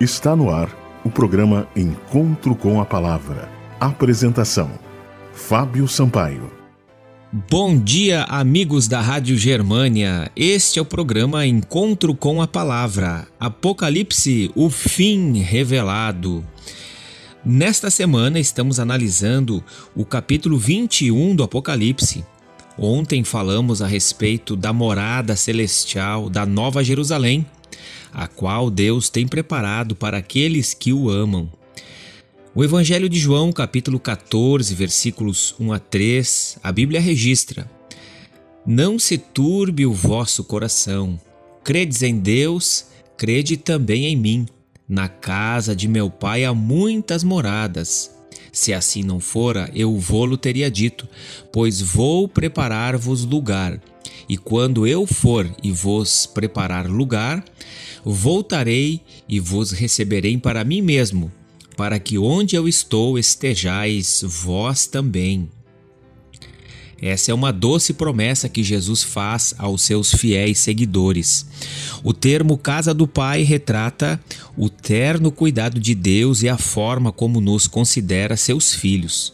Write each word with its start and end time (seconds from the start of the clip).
Está 0.00 0.34
no 0.34 0.50
ar 0.50 0.68
o 1.04 1.10
programa 1.10 1.68
Encontro 1.76 2.56
com 2.56 2.80
a 2.80 2.84
Palavra. 2.84 3.48
Apresentação: 3.78 4.68
Fábio 5.32 5.86
Sampaio. 5.86 6.50
Bom 7.48 7.78
dia, 7.78 8.24
amigos 8.24 8.88
da 8.88 9.00
Rádio 9.00 9.36
Germânia. 9.36 10.32
Este 10.34 10.80
é 10.80 10.82
o 10.82 10.84
programa 10.84 11.46
Encontro 11.46 12.12
com 12.12 12.42
a 12.42 12.48
Palavra. 12.48 13.28
Apocalipse, 13.38 14.50
o 14.56 14.68
fim 14.68 15.38
revelado. 15.38 16.44
Nesta 17.44 17.88
semana 17.88 18.40
estamos 18.40 18.80
analisando 18.80 19.62
o 19.94 20.04
capítulo 20.04 20.58
21 20.58 21.36
do 21.36 21.44
Apocalipse. 21.44 22.24
Ontem 22.78 23.22
falamos 23.22 23.80
a 23.80 23.86
respeito 23.86 24.56
da 24.56 24.72
morada 24.72 25.36
celestial 25.36 26.28
da 26.28 26.44
Nova 26.44 26.82
Jerusalém, 26.82 27.46
a 28.12 28.26
qual 28.26 28.68
Deus 28.68 29.08
tem 29.08 29.28
preparado 29.28 29.94
para 29.94 30.18
aqueles 30.18 30.74
que 30.74 30.92
o 30.92 31.08
amam. 31.08 31.50
O 32.52 32.64
Evangelho 32.64 33.08
de 33.08 33.18
João, 33.18 33.52
capítulo 33.52 33.98
14, 33.98 34.74
versículos 34.74 35.54
1 35.58 35.72
a 35.72 35.78
3, 35.78 36.58
a 36.62 36.72
Bíblia 36.72 37.00
registra: 37.00 37.70
Não 38.66 38.98
se 38.98 39.18
turbe 39.18 39.86
o 39.86 39.92
vosso 39.92 40.44
coração. 40.44 41.18
Credes 41.62 42.02
em 42.02 42.18
Deus, 42.18 42.86
crede 43.16 43.56
também 43.56 44.06
em 44.06 44.16
mim. 44.16 44.46
Na 44.88 45.08
casa 45.08 45.74
de 45.74 45.88
meu 45.88 46.10
pai 46.10 46.44
há 46.44 46.52
muitas 46.52 47.24
moradas. 47.24 48.13
Se 48.54 48.72
assim 48.72 49.02
não 49.02 49.18
fora, 49.18 49.68
eu 49.74 49.98
vou-lo 49.98 50.36
teria 50.36 50.70
dito, 50.70 51.08
pois 51.52 51.80
vou 51.80 52.28
preparar-vos 52.28 53.24
lugar. 53.24 53.80
E 54.28 54.36
quando 54.38 54.86
eu 54.86 55.04
for 55.08 55.52
e 55.60 55.72
vos 55.72 56.24
preparar 56.24 56.88
lugar, 56.88 57.44
voltarei 58.04 59.00
e 59.28 59.40
vos 59.40 59.72
receberei 59.72 60.38
para 60.38 60.62
mim 60.62 60.80
mesmo, 60.80 61.32
para 61.76 61.98
que 61.98 62.16
onde 62.16 62.54
eu 62.54 62.68
estou 62.68 63.18
estejais 63.18 64.22
vós 64.24 64.86
também. 64.86 65.48
Essa 67.00 67.30
é 67.30 67.34
uma 67.34 67.52
doce 67.52 67.92
promessa 67.92 68.48
que 68.48 68.62
Jesus 68.62 69.02
faz 69.02 69.54
aos 69.58 69.82
seus 69.82 70.12
fiéis 70.12 70.58
seguidores. 70.58 71.46
O 72.02 72.12
termo 72.12 72.56
casa 72.56 72.94
do 72.94 73.06
Pai 73.06 73.42
retrata 73.42 74.20
o 74.56 74.68
terno 74.68 75.30
cuidado 75.30 75.80
de 75.80 75.94
Deus 75.94 76.42
e 76.42 76.48
a 76.48 76.56
forma 76.56 77.12
como 77.12 77.40
nos 77.40 77.66
considera 77.66 78.36
seus 78.36 78.74
filhos. 78.74 79.32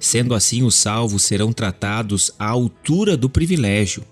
Sendo 0.00 0.34
assim, 0.34 0.62
os 0.62 0.74
salvos 0.74 1.22
serão 1.22 1.52
tratados 1.52 2.32
à 2.38 2.48
altura 2.48 3.16
do 3.16 3.28
privilégio. 3.28 4.04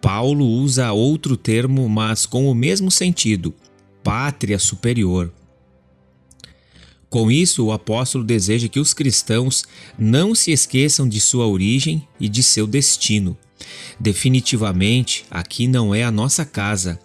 Paulo 0.00 0.46
usa 0.46 0.92
outro 0.92 1.36
termo, 1.36 1.88
mas 1.88 2.26
com 2.26 2.50
o 2.50 2.54
mesmo 2.54 2.90
sentido: 2.90 3.54
pátria 4.02 4.58
superior. 4.58 5.32
Com 7.08 7.30
isso, 7.30 7.64
o 7.64 7.72
apóstolo 7.72 8.24
deseja 8.24 8.68
que 8.68 8.80
os 8.80 8.92
cristãos 8.92 9.64
não 9.98 10.34
se 10.34 10.50
esqueçam 10.50 11.08
de 11.08 11.20
sua 11.20 11.46
origem 11.46 12.06
e 12.18 12.28
de 12.28 12.42
seu 12.42 12.66
destino. 12.66 13.36
Definitivamente, 13.98 15.24
aqui 15.30 15.66
não 15.66 15.94
é 15.94 16.02
a 16.02 16.10
nossa 16.10 16.44
casa. 16.44 16.98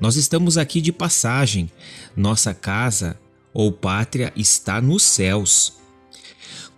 Nós 0.00 0.16
estamos 0.16 0.58
aqui 0.58 0.80
de 0.80 0.92
passagem. 0.92 1.70
Nossa 2.14 2.52
casa 2.52 3.18
ou 3.52 3.72
pátria 3.72 4.32
está 4.36 4.80
nos 4.80 5.02
céus. 5.02 5.72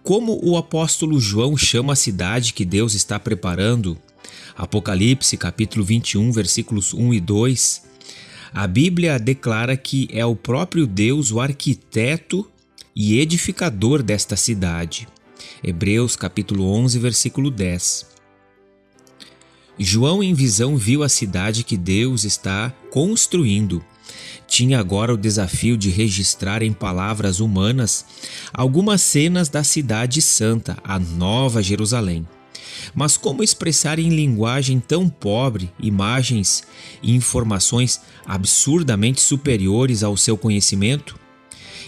Como 0.03 0.41
o 0.43 0.57
apóstolo 0.57 1.21
João 1.21 1.57
chama 1.57 1.93
a 1.93 1.97
cidade 1.97 2.53
que 2.53 2.65
Deus 2.65 2.95
está 2.95 3.19
preparando, 3.19 3.99
Apocalipse 4.57 5.37
capítulo 5.37 5.85
21, 5.85 6.33
versículos 6.33 6.95
1 6.95 7.15
e 7.15 7.21
2, 7.21 7.83
a 8.55 8.67
Bíblia 8.67 9.19
declara 9.19 9.77
que 9.77 10.09
é 10.11 10.25
o 10.25 10.35
próprio 10.35 10.87
Deus 10.87 11.31
o 11.31 11.41
arquiteto 11.41 12.49
e 13.01 13.21
edificador 13.21 14.03
desta 14.03 14.35
cidade. 14.35 15.07
Hebreus 15.63 16.17
capítulo 16.17 16.69
11, 16.69 16.99
versículo 16.99 17.49
10. 17.49 18.07
João 19.79 20.21
em 20.21 20.35
visão 20.35 20.77
viu 20.77 21.05
a 21.05 21.09
cidade 21.09 21.63
que 21.63 21.77
Deus 21.77 22.25
está 22.25 22.75
construindo. 22.91 23.85
Tinha 24.49 24.81
agora 24.81 25.15
o 25.15 25.17
desafio 25.17 25.77
de 25.77 25.91
registrar 25.91 26.61
em 26.61 26.73
palavras 26.73 27.39
humanas 27.39 28.05
algumas 28.53 29.01
cenas 29.01 29.49
da 29.49 29.63
cidade 29.63 30.21
santa, 30.21 30.77
a 30.83 30.99
Nova 30.99 31.63
Jerusalém. 31.63 32.27
Mas 32.97 33.17
como 33.17 33.45
expressar 33.45 34.01
em 34.01 34.09
linguagem 34.09 34.81
tão 34.81 35.09
pobre 35.09 35.71
imagens 35.79 36.65
e 37.01 37.15
informações 37.15 38.01
absurdamente 38.27 39.21
superiores 39.21 40.03
ao 40.03 40.17
seu 40.17 40.37
conhecimento? 40.37 41.28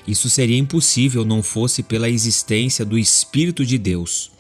Isso 0.07 0.31
seria 0.31 0.59
impossível 0.59 1.25
não 1.25 1.43
fosse 1.43 1.83
pela 1.83 2.09
existência 2.09 2.85
do 2.85 2.99
Espírito 2.99 3.65
de 3.65 3.79
Deus. 3.79 4.31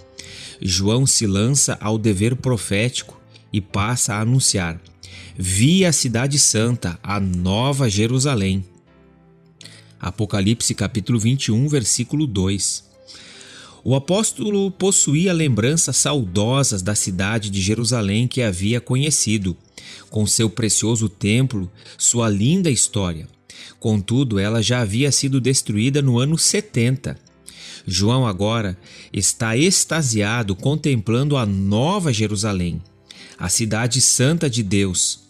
João 0.60 1.06
se 1.06 1.26
lança 1.26 1.78
ao 1.80 1.96
dever 1.96 2.36
profético 2.36 3.20
e 3.52 3.60
passa 3.60 4.14
a 4.14 4.20
anunciar: 4.20 4.80
Vi 5.36 5.84
a 5.84 5.92
cidade 5.92 6.38
santa, 6.38 6.98
a 7.02 7.18
nova 7.18 7.88
Jerusalém. 7.88 8.64
Apocalipse 9.98 10.74
capítulo 10.74 11.18
21, 11.18 11.68
versículo 11.68 12.26
2. 12.26 12.90
O 13.82 13.94
apóstolo 13.94 14.70
possuía 14.70 15.32
lembranças 15.32 15.96
saudosas 15.96 16.82
da 16.82 16.94
cidade 16.94 17.48
de 17.48 17.62
Jerusalém 17.62 18.28
que 18.28 18.42
havia 18.42 18.80
conhecido, 18.80 19.56
com 20.10 20.26
seu 20.26 20.50
precioso 20.50 21.08
templo, 21.08 21.70
sua 21.96 22.28
linda 22.28 22.70
história. 22.70 23.26
Contudo, 23.78 24.38
ela 24.38 24.62
já 24.62 24.80
havia 24.80 25.10
sido 25.10 25.40
destruída 25.40 26.02
no 26.02 26.18
ano 26.18 26.36
70. 26.36 27.16
João 27.86 28.26
agora 28.26 28.76
está 29.12 29.56
extasiado 29.56 30.54
contemplando 30.54 31.36
a 31.36 31.46
nova 31.46 32.12
Jerusalém, 32.12 32.82
a 33.38 33.48
cidade 33.48 34.00
santa 34.00 34.50
de 34.50 34.62
Deus, 34.62 35.20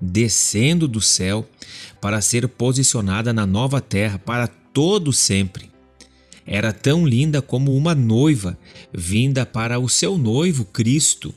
descendo 0.00 0.88
do 0.88 1.00
céu 1.00 1.46
para 2.00 2.20
ser 2.20 2.48
posicionada 2.48 3.32
na 3.32 3.46
nova 3.46 3.80
terra 3.80 4.18
para 4.18 4.46
todo 4.46 5.12
sempre. 5.12 5.70
Era 6.46 6.72
tão 6.72 7.06
linda 7.06 7.40
como 7.40 7.74
uma 7.74 7.94
noiva 7.94 8.58
vinda 8.92 9.46
para 9.46 9.78
o 9.78 9.88
seu 9.88 10.18
noivo 10.18 10.64
Cristo. 10.64 11.34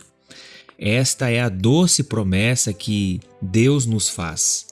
Esta 0.77 1.29
é 1.29 1.41
a 1.41 1.49
doce 1.49 2.03
promessa 2.03 2.73
que 2.73 3.21
Deus 3.41 3.85
nos 3.85 4.09
faz. 4.09 4.66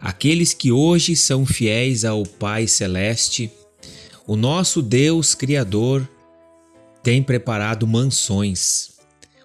Aqueles 0.00 0.54
que 0.54 0.70
hoje 0.70 1.16
são 1.16 1.44
fiéis 1.44 2.04
ao 2.04 2.24
Pai 2.24 2.66
Celeste, 2.68 3.50
o 4.26 4.36
nosso 4.36 4.80
Deus 4.80 5.34
Criador 5.34 6.08
tem 7.02 7.22
preparado 7.22 7.86
mansões, 7.86 8.90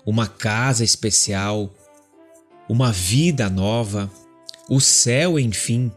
uma 0.05 0.27
casa 0.27 0.83
especial, 0.83 1.73
uma 2.69 2.91
vida 2.91 3.49
nova, 3.49 4.11
o 4.69 4.79
céu, 4.79 5.39
enfim, 5.39 5.91